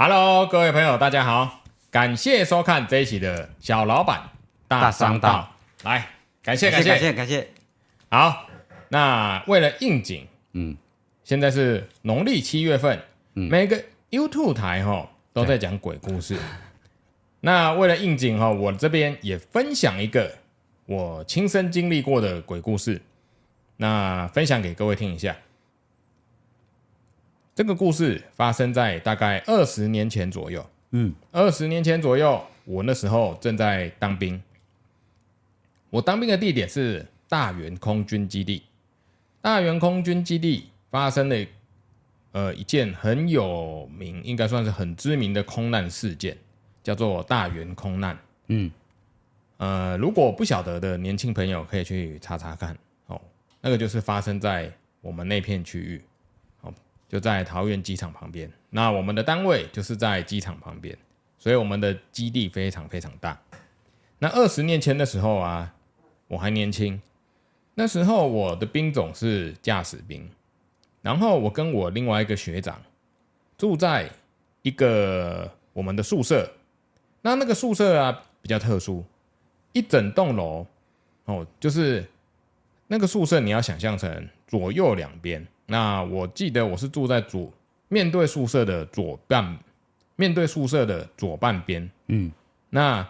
[0.00, 4.30] Hello，各位朋友，大家好，感谢收看这一期的小老板
[4.68, 5.52] 大商道。
[5.82, 6.06] 来，
[6.40, 7.48] 感谢感谢感谢感谢。
[8.08, 8.46] 好，
[8.90, 10.76] 那为了应景，嗯，
[11.24, 13.02] 现在是农历七月份，
[13.34, 13.76] 嗯，每个
[14.12, 16.38] YouTube 台哈都在讲鬼故事。
[17.40, 20.32] 那为了应景哈，我这边也分享一个
[20.86, 23.02] 我亲身经历过的鬼故事，
[23.76, 25.34] 那分享给各位听一下。
[27.58, 30.64] 这个故事发生在大概二十年前左右。
[30.92, 34.40] 嗯，二十年前左右，我那时候正在当兵。
[35.90, 38.62] 我当兵的地点是大原空军基地。
[39.40, 41.46] 大原空军基地发生了
[42.30, 46.38] 呃一件很有名，应该算是很知名的空难事件。
[46.84, 48.70] 叫做大原空难，嗯，
[49.56, 52.78] 呃，如果不晓得的年轻朋友可以去查查看
[53.08, 53.20] 哦，
[53.60, 56.17] 那个就是发生在我们那片区域，哦，
[57.08, 58.50] 就在桃园机场旁边。
[58.70, 60.96] 那我们的单位就是在机场旁边，
[61.38, 63.40] 所以我们的基地非常非常大。
[64.18, 65.74] 那二十年前的时候啊，
[66.26, 67.00] 我还年轻，
[67.74, 70.28] 那时候我的兵种是驾驶兵，
[71.00, 72.82] 然后我跟我另外一个学长
[73.56, 74.10] 住在
[74.62, 76.52] 一个我们的宿舍。
[77.22, 79.04] 那那个宿舍啊比较特殊，
[79.72, 80.66] 一整栋楼
[81.24, 82.04] 哦，就是
[82.86, 85.46] 那个宿舍你要想象成左右两边。
[85.70, 87.52] 那我记得我是住在左
[87.88, 89.58] 面对宿舍的左半，
[90.16, 91.88] 面对宿舍的左半边。
[92.06, 92.32] 嗯，
[92.70, 93.06] 那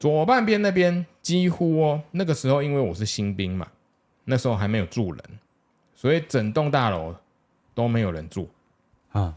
[0.00, 3.68] 左半边那边几乎哦，那个时候因为我是新兵嘛，
[4.24, 5.22] 那时候还没有住人，
[5.94, 7.14] 所以整栋大楼
[7.74, 8.48] 都没有人住
[9.12, 9.36] 啊，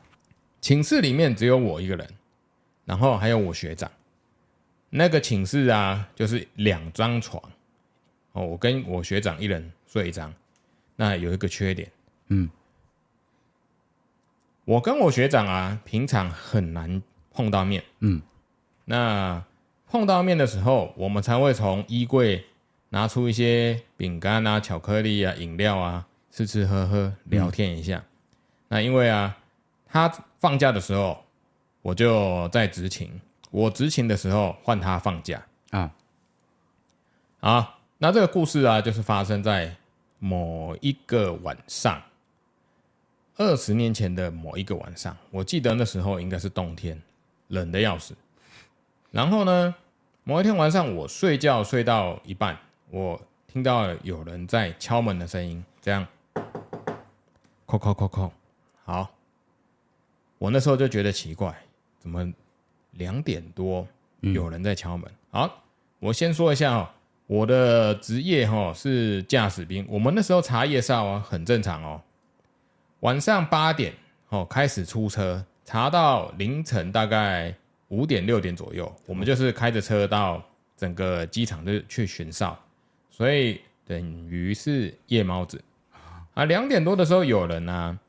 [0.62, 2.08] 寝室里面只有我一个人。
[2.86, 3.92] 然后还有我学长，
[4.90, 7.44] 那个寝室啊，就是两张床，
[8.32, 10.34] 哦，我跟我学长一人睡一张。
[10.96, 11.92] 那有一个缺点，
[12.28, 12.50] 嗯，
[14.66, 18.22] 我跟我学长啊，平常很难碰到面，嗯，
[18.86, 19.44] 那
[19.90, 22.46] 碰到面的时候，我们才会从衣柜
[22.90, 27.98] 拿出一些饼干啊、巧克力啊、饮料啊，吃吃喝喝，聊天一下。
[27.98, 28.06] 嗯、
[28.68, 29.38] 那因为啊，
[29.88, 30.08] 他
[30.40, 31.24] 放假的时候。
[31.84, 33.10] 我就在执勤，
[33.50, 35.90] 我执勤的时候换他放假啊。
[37.40, 39.74] 好，那这个故事啊，就是发生在
[40.20, 42.02] 某一个晚上，
[43.38, 45.16] 二十年前的某一个晚上。
[45.32, 47.00] 我记得那时候应该是冬天，
[47.50, 48.16] 冷得要死。
[49.12, 49.74] 然后呢，
[50.24, 52.58] 某一天晚上我睡觉睡到一半，
[52.90, 56.06] 我听到有人在敲门的声音，这样，
[57.66, 58.30] 叩叩叩叩。
[58.84, 59.10] 好，
[60.38, 61.56] 我那时候就觉得奇怪。
[62.00, 62.26] 怎么
[62.92, 63.86] 两点多
[64.22, 65.12] 有人在敲门？
[65.30, 65.64] 好，
[66.00, 66.90] 我先说一下哦，
[67.28, 69.86] 我的职业哈是驾驶兵。
[69.90, 72.02] 我们那时候查夜哨啊，很正常哦。
[73.02, 73.94] 晚上八点
[74.30, 77.54] 哦开始出车，查到凌晨大概
[77.90, 80.44] 五点六点左右，我们就是开着车到
[80.76, 82.58] 整个机场就去巡哨，
[83.10, 85.64] 所以等于是夜猫子
[86.34, 86.46] 啊。
[86.46, 88.00] 两点多的时候有人呢、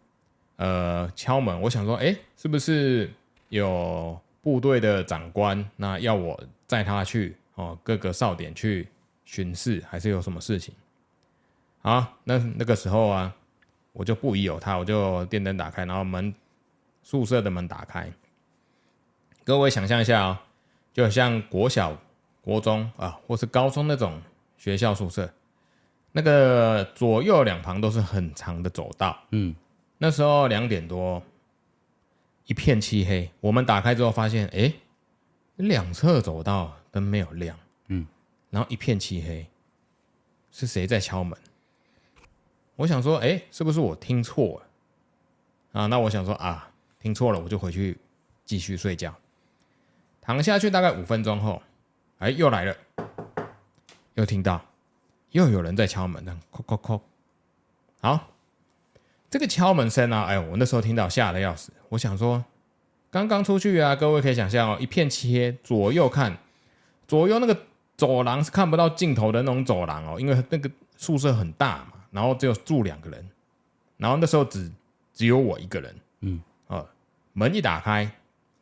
[0.57, 3.11] 呃敲门，我想说，哎，是不是？
[3.51, 8.87] 有部队的长官，那要我载他去哦，各个哨点去
[9.25, 10.75] 巡视，还是有什么事情？
[11.81, 13.35] 好，那那个时候啊，
[13.99, 16.33] 我就不疑有他，我就电灯打开，然后门
[17.03, 18.09] 宿舍的门打开。
[19.43, 20.39] 各位想象一下啊、哦，
[20.93, 21.99] 就像国小、
[22.41, 24.23] 国中啊，或是高中那种
[24.57, 25.29] 学校宿舍，
[26.13, 29.19] 那个左右两旁都是很长的走道。
[29.33, 29.53] 嗯，
[29.99, 31.21] 那时候两点多。
[32.47, 34.73] 一片漆黑，我们打开之后发现，哎，
[35.57, 37.55] 两侧走道灯没有亮，
[37.89, 38.07] 嗯，
[38.49, 39.47] 然后一片漆黑，
[40.51, 41.39] 是谁在敲门？
[42.79, 45.81] 我想说，哎，是不是我听错了？
[45.81, 47.99] 啊，那我想说啊，听错了，我就回去
[48.45, 49.13] 继续睡觉。
[50.21, 51.61] 躺下去大概五分钟后，
[52.19, 52.77] 哎，又来了，
[54.15, 54.65] 又听到，
[55.33, 57.01] 又有人在敲门，呢，叩叩叩，
[58.01, 58.29] 好。
[59.29, 61.73] 这个敲门声啊，哎，我那时候听到吓得要死。
[61.89, 62.43] 我想说，
[63.11, 66.39] 刚刚出去啊，各位可以想象哦，一片漆黑，左右看，
[67.09, 67.65] 左右那个
[67.97, 73.29] 走廊是看不到尽头的那种走廊哦，因为那个宿舍很大嘛，然后只有住两个人，
[73.97, 74.71] 然后那时候只
[75.13, 76.87] 只有我一个人，嗯，哦，
[77.33, 78.11] 门一打开，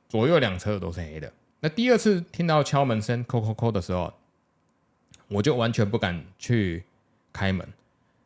[0.09, 1.33] 左右两侧都是黑的。
[1.61, 4.13] 那第二次听到敲门声，叩叩叩的时候，
[5.29, 6.85] 我就完全不敢去
[7.33, 7.67] 开门。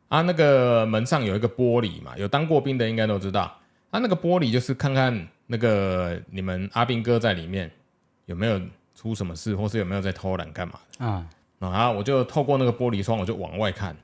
[0.09, 3.43] 啊，那个门上有一个玻璃嘛，有当过兵的应该都知道。
[3.91, 7.71] 啊，那个玻璃就是看看那个你们阿兵哥在里面
[8.25, 8.59] 有没有
[8.95, 11.27] 出什么事，或是有没有在偷懒干嘛啊？
[11.59, 13.95] 然后，我就透过那个玻璃窗，我就往外看。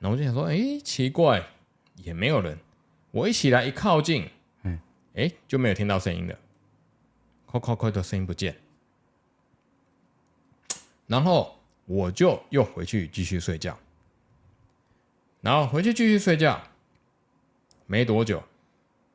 [0.00, 1.46] 然后我就想说，哎，奇怪，
[1.96, 2.58] 也没有人。
[3.10, 4.28] 我一起来一靠近，
[4.62, 4.78] 嗯，
[5.14, 6.38] 哎，就没有听到声音了。
[7.46, 8.54] 扣扣扣的声音不见，
[11.06, 13.78] 然后我就又回去继续睡觉，
[15.40, 16.60] 然后回去继续睡觉，
[17.86, 18.42] 没多久，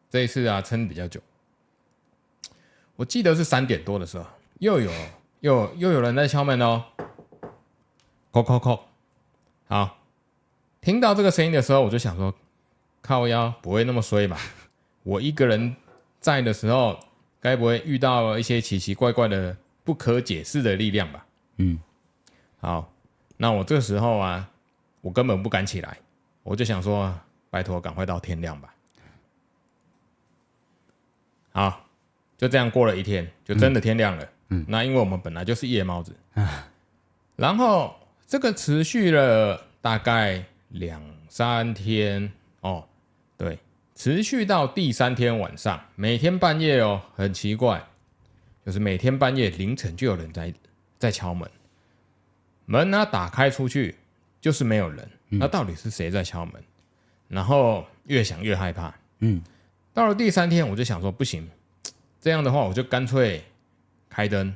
[0.10, 1.22] 这一次啊撑比较久，
[2.96, 4.26] 我记得是三点多的时候，
[4.60, 4.92] 又有
[5.42, 6.86] 又又有人在敲门哦，
[8.32, 8.86] 扣扣扣，
[9.68, 10.00] 好，
[10.82, 12.34] 听到这个声音的时候，我就想说，
[13.02, 14.38] 靠腰不会那么衰吧？
[15.04, 15.76] 我一个人
[16.20, 17.00] 在的时候。
[17.44, 21.26] 该不会遇到一些奇奇怪怪的、不可解释的力量吧？
[21.58, 21.80] 嗯，
[22.60, 22.94] 好，
[23.38, 24.48] 那我这时候啊，
[25.02, 25.98] 我根本不敢起来，
[26.44, 27.12] 我就想说，
[27.50, 28.76] 拜托，赶快到天亮吧。
[31.52, 31.84] 好，
[32.38, 34.30] 就这样过了一天，就真的天亮了。
[34.50, 36.70] 嗯，那因为我们本来就是夜猫子啊，
[37.36, 37.96] 然后
[38.28, 42.32] 这个持续了大概两三天
[42.62, 42.88] 哦，
[43.38, 43.60] 对。
[43.94, 47.86] 持续到第三天晚上，每天半夜哦，很奇怪，
[48.66, 50.52] 就是每天半夜凌晨就有人在
[50.98, 51.48] 在敲门，
[52.66, 53.96] 门呢打开出去
[54.40, 56.64] 就是没有人，那到底是谁在敲门？
[57.28, 59.40] 然后越想越害怕，嗯，
[59.94, 61.48] 到了第三天我就想说不行，
[62.20, 63.44] 这样的话我就干脆
[64.10, 64.56] 开灯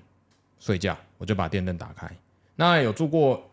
[0.59, 2.09] 睡觉，我就把电灯打开。
[2.55, 3.47] 那有住过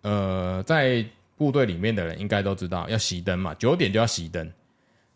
[0.00, 4.50] 呃在部队里面的人应该都知道要熄灯嘛，九点就要熄灯。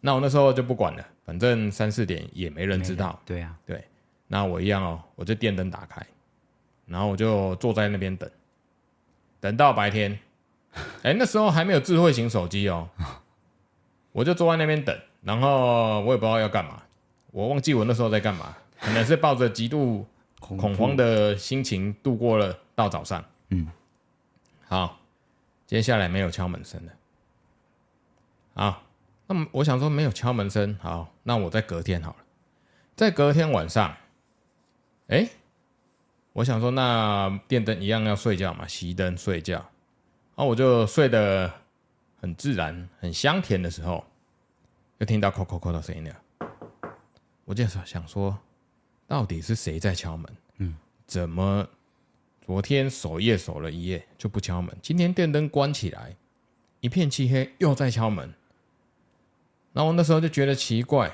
[0.00, 3.20] 那我那时候就不管了，反正三四点也没人知道。
[3.24, 3.84] 对啊，对。
[4.28, 6.06] 那我一样哦，我就电灯打开，
[6.86, 8.30] 然后我就坐在那边等，
[9.40, 10.18] 等到白天。
[11.02, 12.88] 哎，那时候还没有智慧型手机哦，
[14.12, 16.80] 我就坐在那边等，然后我也不知道要干嘛，
[17.32, 20.06] 我忘记我那时候在干嘛，可能是抱着极度
[20.38, 23.24] 恐慌的心情度过了到早上。
[23.48, 23.66] 嗯，
[24.68, 24.99] 好，
[25.70, 26.92] 接下来没有敲门声了。
[28.54, 28.82] 啊。
[29.28, 32.16] 那么我想说没有敲门声，好，那我再隔天好了，
[32.96, 33.96] 在隔天晚上，
[35.06, 35.30] 哎，
[36.32, 39.70] 我想说那电灯一样要睡觉嘛，熄灯睡觉，
[40.34, 41.48] 啊我就睡得
[42.20, 44.04] 很自然、很香甜的时候，
[44.98, 46.16] 就听到叩叩叩的声音了，
[47.44, 48.36] 我就想说，
[49.06, 50.36] 到底是谁在敲门？
[50.56, 50.76] 嗯，
[51.06, 51.64] 怎么
[52.44, 56.16] 昨天守夜守了一夜就不敲门，今天电灯关起来，
[56.80, 58.32] 一片漆黑又在敲门？
[59.72, 61.12] 然后我那时候就觉得奇怪，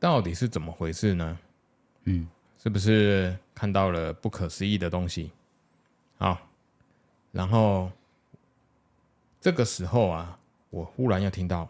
[0.00, 1.38] 到底是怎么回事呢？
[2.04, 2.26] 嗯，
[2.62, 5.30] 是不是看到了不可思议的东西？
[6.16, 6.38] 好，
[7.32, 7.90] 然后
[9.40, 10.38] 这个时候啊，
[10.70, 11.68] 我忽然又听到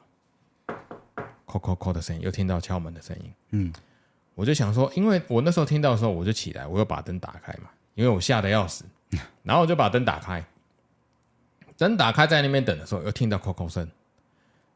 [1.44, 3.32] “叩叩叩”的声音，又听到敲门的声音。
[3.50, 3.72] 嗯，
[4.34, 8.84] 我就想说，因为我那时候听到的时候，我就起来，我又把灯打开嘛，因为我吓得要死。
[9.42, 10.44] 然后我就把灯打开，
[11.76, 13.88] 灯打开在那边等的时候，又听到叩叩声。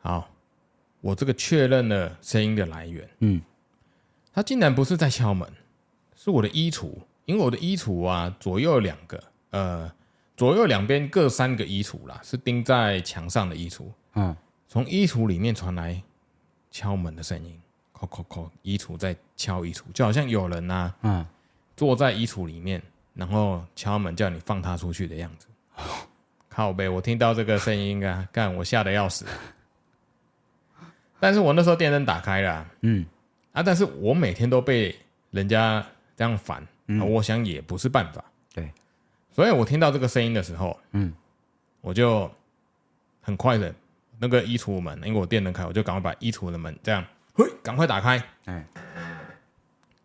[0.01, 0.29] 好。
[1.03, 3.41] 我这个确认了声音的来源，嗯，
[4.33, 5.49] 他竟然不是在敲门，
[6.17, 6.95] 是我的衣橱，
[7.27, 9.93] 因为我的衣橱啊，左右两个，呃，
[10.37, 13.85] 左右两边各三个衣橱啦，是钉在墙上的衣橱，
[14.15, 14.35] 嗯，
[14.67, 16.03] 从衣橱里面传来
[16.73, 17.61] 敲门的声音，
[17.93, 21.25] 叩叩叩，衣橱在敲衣橱，就好像有人啊，嗯，
[21.77, 22.83] 坐在衣橱里面，
[23.17, 25.47] 然后敲门叫你放他出去的样子，
[26.49, 29.25] 靠背，我听到这个声音啊， 干我吓得要死。
[31.19, 33.05] 但是我那时候电灯打开了，啊，嗯，
[33.53, 34.95] 啊，但是我每天都被
[35.31, 38.23] 人家这样烦，嗯，我想也不是办法，
[38.55, 38.71] 对，
[39.33, 41.13] 所以我听到这个声音的时候，嗯，
[41.81, 42.31] 我就
[43.23, 43.75] 很快的，
[44.19, 47.03] 那个衣橱门，因为我电灯开，我就赶快把衣橱的门这样，
[47.35, 48.67] 嘿，赶快打开，哎，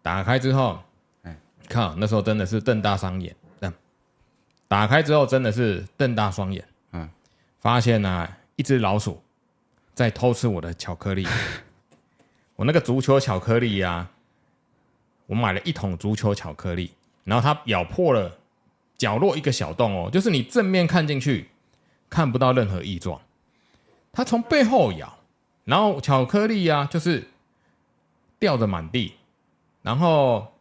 [0.01, 0.82] 打开之后，哎，
[1.72, 3.74] 靠，那时候真的是瞪大双眼，这样，
[4.68, 7.10] 打开之后真的是瞪大双眼，嗯，
[7.60, 9.22] 发现啊，一只老鼠。
[9.94, 11.28] 在偷吃我的巧克力，
[12.56, 14.12] 我那个足球巧克力呀、啊，
[15.28, 16.92] 我买了一桶足球巧克力，
[17.25, 18.40] 然后它咬破了
[18.98, 21.50] 角落一个小洞哦，就是你正面看进去
[22.10, 23.20] 看不到任何异状，
[24.13, 25.20] 它从背后咬，
[25.66, 27.28] 然后巧克力呀、啊、就是
[28.40, 29.13] 掉的满地，
[29.82, 30.54] 然后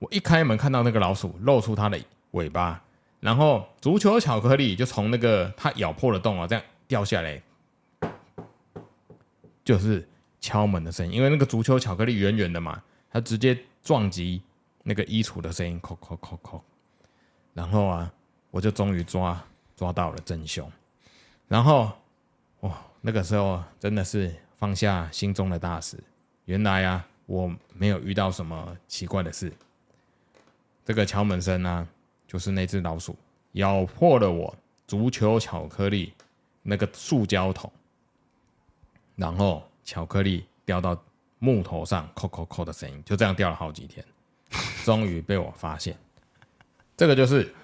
[0.00, 2.00] 我一开门看到那个老鼠露出它的
[2.32, 2.82] 尾巴，
[3.20, 7.40] 然后足球巧克力就从那个它咬破了洞啊，这样掉下来。
[9.62, 10.08] 就是
[10.40, 14.42] 敲门的声音，因为那个足球巧克力圆圆的嘛，它直接撞击
[14.82, 16.60] 那个衣橱的声音，叩叩叩叩。
[17.52, 18.10] 然后啊，
[18.50, 19.40] 我就终于抓
[19.76, 20.68] 抓到了真凶。
[21.46, 21.92] 然后，
[22.60, 25.98] 哇，那个时候真的是放下心中的大石。
[26.46, 29.52] 原来啊，我没有遇到什么奇怪的事。
[30.84, 31.88] 这个敲门声呢，
[32.26, 33.16] 就是那只老鼠
[33.52, 34.56] 咬破了我
[34.86, 36.12] 足球巧克力
[36.62, 37.70] 那个塑胶桶。
[39.16, 41.00] 然后巧克力掉到
[41.38, 44.04] 木头上，扣扣扣的声音，就这样掉了好几天。
[44.84, 45.96] 终于被我发现，
[46.96, 47.54] 这个就是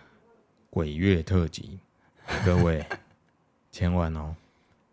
[0.71, 1.79] 鬼月特辑，
[2.45, 2.85] 各位
[3.73, 4.37] 千万哦，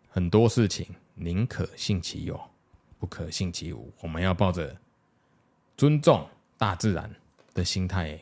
[0.08, 2.40] 很多事情宁可信其有，
[2.98, 4.74] 不可信其无，我们要抱着
[5.76, 7.08] 尊重大自然
[7.54, 8.18] 的心态，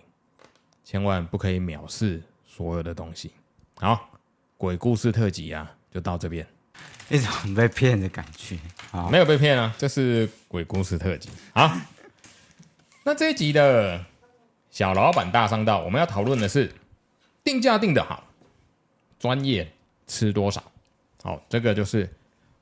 [0.85, 3.33] 千万不可以藐视所有的东西。
[3.77, 4.11] 好，
[4.57, 6.47] 鬼故事特辑啊，就到这边。
[7.11, 8.57] 一种被骗的感觉，
[9.11, 11.29] 没有被骗啊，这是鬼故事特辑。
[11.53, 11.71] 好，
[13.03, 14.03] 那这一集的
[14.71, 16.73] 小老板大商道，我们要讨论的是
[17.45, 18.25] 定价定得好，
[19.19, 19.71] 专业
[20.07, 20.63] 吃多少？
[21.23, 22.09] 好，这个就是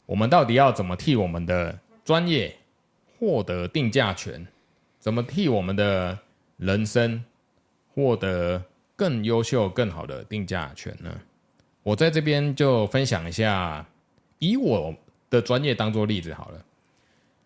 [0.07, 2.57] 我们到底要怎么替我们的专业
[3.19, 4.45] 获得定价权，
[4.99, 6.19] 怎么替我们的
[6.61, 7.25] 人生
[7.95, 8.63] 获得
[8.95, 11.11] 更优秀、更好的定价权呢？
[11.83, 13.85] 我在这边就分享一下。
[14.39, 14.95] 以我
[15.29, 16.65] 的专业当做例子好了，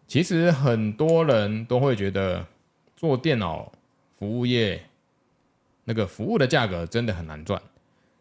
[0.06, 2.46] 其实很多人都会觉得
[2.96, 3.72] 做电脑
[4.16, 4.80] 服务业
[5.82, 7.60] 那个服务的价格真的很难赚。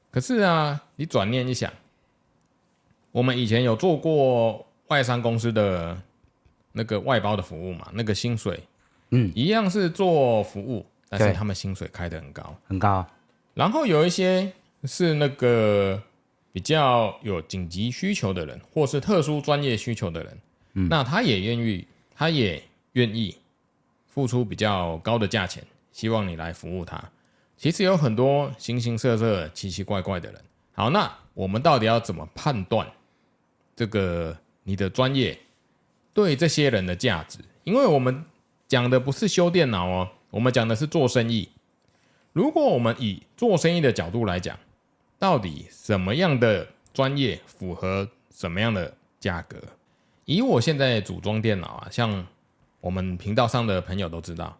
[0.09, 1.71] 可是啊，你转念一想，
[3.11, 6.01] 我们以前有做过外商公司的
[6.71, 8.59] 那个外包的服务嘛，那个薪水，
[9.13, 13.05] 嗯，一样是做服务，但是他们薪水开得很高，很高。
[13.53, 14.51] 然后有一些
[14.83, 16.01] 是那个。
[16.53, 20.37] 比较有紧急需求的人，或是特殊专业需求的人，
[20.73, 23.35] 嗯，那他也愿意，他也愿意
[24.05, 27.03] 付出比较高的价钱，希望你来服务他。
[27.57, 30.39] 其实有很多形形色色、奇奇怪怪的人。
[30.73, 32.87] 好，那我们到底要怎么判断
[33.75, 35.35] 这个你的专业
[36.13, 37.39] 对这些人的价值？
[37.63, 38.23] 因为我们
[38.73, 41.47] 讲的不是修电脑哦，我们讲的是做生意。
[42.31, 44.57] 如果我们以做生意的角度来讲，
[45.19, 49.59] 到底什么样的专业符合什么样的价格？
[50.25, 52.25] 以我现在组装电脑啊，像
[52.81, 54.57] 我们频道上的朋友都知道，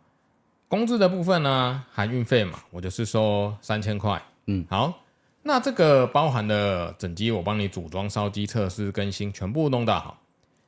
[0.67, 4.21] 工资的部分呢、啊，含运费嘛，我就是收三千块。
[4.45, 4.93] 嗯，好，
[5.41, 10.19] 那这个包含了整机，我帮你组装、烧机、测试、更新，全部弄到好。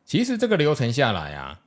[0.03, 1.59] 其实这个流程下来啊，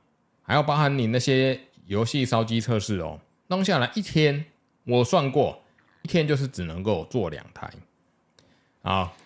[0.43, 1.57] 还要包含你那些
[1.89, 4.45] 游戏烧机测试哦，弄下来一天，
[4.83, 5.59] 我算过，
[6.03, 7.67] 一天就是只能够做两台。
[8.83, 9.17] 好，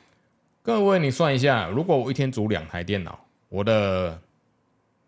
[0.62, 4.18] 各位，你算一下，如果我一天组两台电脑，我的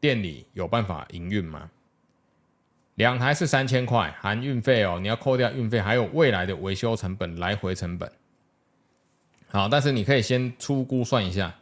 [0.02, 1.72] 店里有办法营运吗？
[2.96, 8.12] 两台是三千块，含运费哦，你要扣掉运费，还有未来的维修成本、来回成本。
[9.48, 11.56] 好，但是你可以先初估算一下，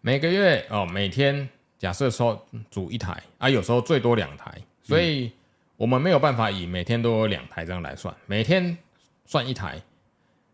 [0.00, 4.60] 每个月哦，每天假设说组一台啊，有时候最多两台，
[4.90, 5.32] 所以
[5.78, 8.76] 我们没有办法以每天都有两台这样来算，每天
[9.24, 9.80] 算一台，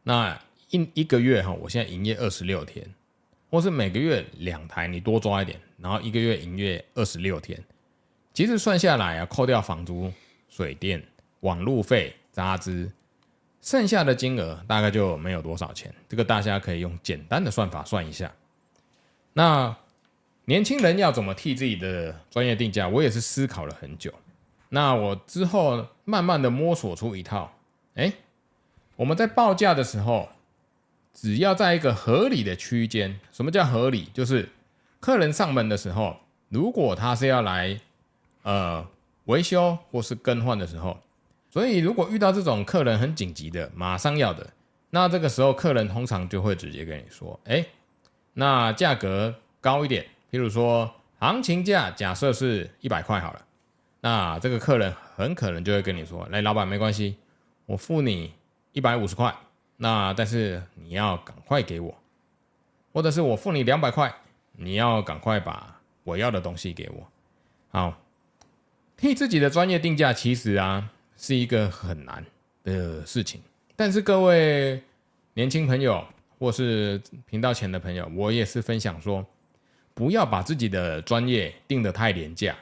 [0.05, 0.41] 那。
[0.71, 2.85] 一一个月哈，我现在营业二十六天，
[3.49, 7.57] 或是每个月两台，你多抓一点，然后一个月营业二十六天，
[8.35, 10.13] 其实算下来啊，扣掉房租、
[10.49, 11.01] 水电、
[11.43, 12.91] 网路费、杂支，
[13.63, 15.95] 剩下的金额大概就没有多少钱。
[16.09, 18.35] 这个大家可以用简单的算法算一下。
[19.35, 19.75] 那
[20.47, 22.89] 年轻人要怎么替自己的专业定价？
[22.89, 24.13] 我也是思考了很久。
[24.77, 27.51] 那我之后慢慢的摸索出一套，
[27.95, 28.13] 哎，
[28.97, 30.29] 我们在报价的时候。
[31.19, 34.11] 只要在一个合理的区间，什么叫合理？
[34.13, 34.51] 就是
[35.01, 36.15] 客人上门的时候，
[36.51, 37.81] 如果他是要来
[38.43, 38.87] 呃
[39.25, 40.99] 维修或是更换的时候，
[41.49, 44.47] 所以如果遇到这种客人很紧急的，马上要的，
[44.91, 47.65] 那这个时候客人通常就会直接跟你说，哎，
[48.35, 53.46] 那价格高一点，譬如说行情价假设是一百块好了，
[54.07, 57.17] 那这个客人很可能就会跟你说，来，老板没关系，
[57.65, 58.33] 我付你
[58.71, 59.35] 一百五十块。
[59.79, 61.93] 那但是你要赶快给我，
[62.93, 64.15] 或者是我付你两百块，
[64.53, 67.05] 你要赶快把我要的东西给我。
[67.71, 68.01] 好，
[68.97, 72.25] 替自己的专业定价其实啊是一个很难
[72.63, 73.43] 的事情。
[73.75, 74.81] 但是各位
[75.35, 76.07] 年轻朋友
[76.39, 79.27] 或是频道前的朋友，我也是分享说，
[79.95, 82.55] 不要把自己的专业定得太廉价。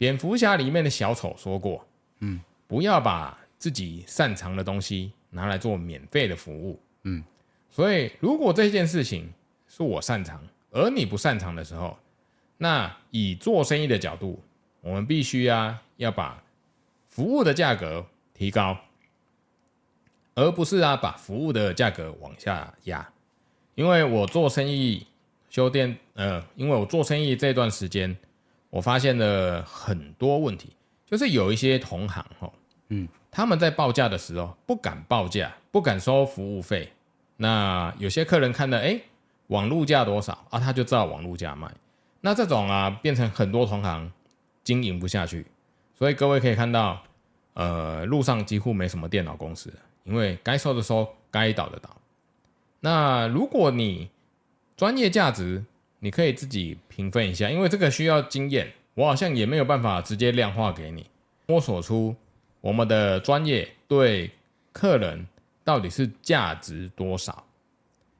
[0.00, 1.86] 蝙蝠侠里面的小丑说过，
[2.20, 5.12] 嗯，不要把自己擅长的东西。
[5.32, 7.22] 拿来做免费的服务，嗯，
[7.70, 9.32] 所以如果这件事情
[9.68, 10.42] 是我擅长，
[10.72, 11.96] 而你不擅长的时候，
[12.58, 14.42] 那以做生意的角度，
[14.80, 16.42] 我们必须啊要把
[17.08, 18.04] 服务的价格
[18.34, 18.76] 提高，
[20.34, 23.08] 而不是啊把服务的价格往下压。
[23.76, 25.06] 因为我做生意
[25.48, 28.16] 修电，呃，因为我做生意这段时间，
[28.70, 30.74] 我发现了很多问题，
[31.04, 32.50] 就是有一些同行哈，
[32.88, 33.06] 嗯。
[33.32, 36.92] 他们在报价的时候不敢报价，不敢收服务费。
[37.36, 39.00] 那有些客人看到，哎，
[39.46, 40.58] 网路价多少啊？
[40.58, 41.72] 他就照网路价卖。
[42.22, 44.10] 那这种啊，变成很多同行
[44.64, 45.46] 经营不下去。
[45.96, 47.00] 所以各位可以看到，
[47.54, 49.72] 呃，路上几乎没什么电脑公司，
[50.02, 51.88] 因为该收的收，该倒的倒。
[52.80, 54.10] 那如果你
[54.76, 55.64] 专业价值，
[56.00, 61.06] 你可以自己评分一下，因为这个需要经验，我好像也没有办法直接量化给你，
[61.46, 62.16] 摸索出
[62.60, 64.30] 我们的专业对
[64.72, 65.26] 客人
[65.62, 67.46] 到底是价值多少。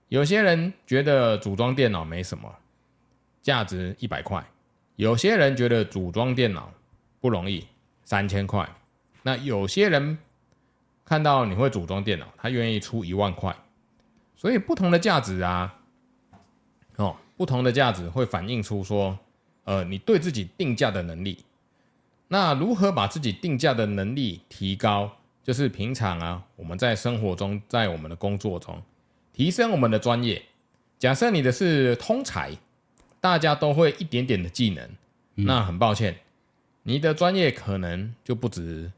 [0.08, 2.54] 有些人觉得组装电脑没什么，
[3.42, 4.42] 价值一百块；
[4.96, 6.72] 有些人觉得组装电脑
[7.20, 7.66] 不容易，
[8.04, 8.68] 三千块。
[9.22, 10.18] 那有些人
[11.04, 13.54] 看到你会组装电脑，他愿意出一万块。
[14.37, 15.79] 所以不同的价值啊，
[17.40, 19.18] 不同的价值会反映出说，
[19.64, 21.42] 呃，你对自己定价的能力。
[22.28, 25.11] 那如何把自己定价的能力提高？
[25.42, 28.82] 就是平常啊，我们在生活中，在我们的工作中，
[29.32, 30.42] 提升我们的专业。
[30.99, 32.54] 假设你的是通才，
[33.23, 34.90] 大家都会一点点的技能，
[35.37, 36.14] 那很抱歉，
[36.82, 38.92] 你的专业可能就不值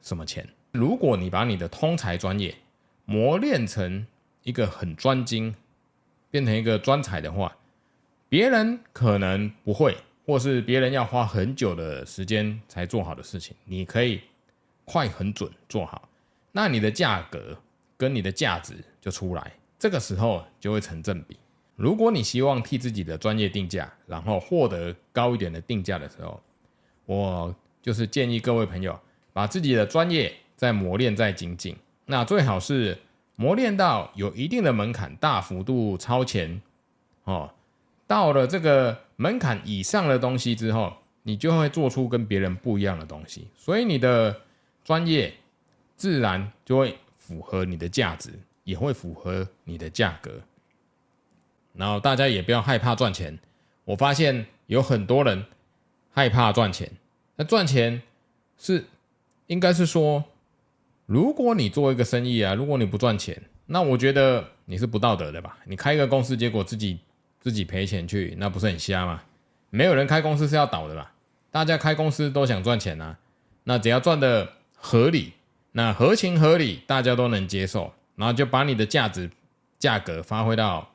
[0.00, 0.48] 什么钱。
[0.70, 2.54] 如果你把你的通才专业
[3.04, 4.06] 磨练成
[4.44, 5.54] 一个很专精，
[6.30, 7.54] 变成一个专才的话，
[8.32, 14.22] 别人可能不会，或是别人要花很久的时间才做好的事情，你可以
[14.86, 16.08] 快、很准做好，
[16.50, 17.54] 那你的价格
[17.94, 18.72] 跟你的价值
[19.02, 21.36] 就出来，这个时候就会成正比。
[21.76, 26.42] 如果你希望替自己的专业定价，然后获得高一点的定价的时候，
[27.04, 28.98] 我就是建议各位朋友
[29.34, 32.96] 把自己的专业再磨练、再精进，那最好是。
[33.34, 36.60] 磨练到有一定的门槛，大幅度超前，
[37.24, 37.50] 哦，
[38.06, 40.92] 到了这个门槛以上的东西之后，
[41.22, 44.40] 你就会做出跟别人不一样的东西，所以你的
[44.84, 45.32] 专业
[45.96, 48.30] 自然就会符合你的价值，
[48.64, 50.30] 也会符合你的价格。
[51.74, 53.38] 然后大家也不要害怕赚钱，
[53.84, 55.44] 我发现有很多人
[56.12, 56.90] 害怕赚钱，
[57.36, 58.02] 那赚钱
[58.58, 58.84] 是
[59.46, 60.24] 应该是说。
[61.04, 63.36] 如果你做一个生意啊，如果你不赚钱，
[63.66, 65.58] 那我觉得你是不道德的吧？
[65.66, 67.00] 你开一个公司，结果自己
[67.42, 69.22] 自己赔钱去，那不是很瞎吗？
[69.68, 71.12] 没有人开公司是要倒的吧？
[71.50, 73.18] 大家开公司都想赚钱啊，
[73.64, 75.34] 那只要赚得合理，
[75.72, 79.30] 那合情合理，大家都能接受，然后就把你的价值
[79.78, 80.94] 价格发挥到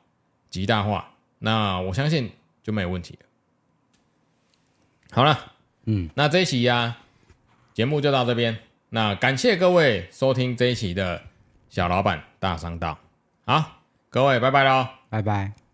[0.50, 2.32] 极大化，那我相信
[2.62, 3.26] 就没有问题了。
[5.10, 5.52] 好了，
[5.84, 6.98] 嗯，那这一期呀、啊，
[7.74, 8.58] 节目就到这边。
[8.90, 11.22] 那感谢各位收听这一期的
[11.68, 12.98] 小老板大商道，
[13.44, 15.67] 好，各位拜拜喽，拜拜。